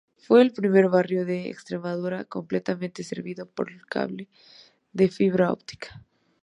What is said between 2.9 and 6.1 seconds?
servido por cable de fibra óptica.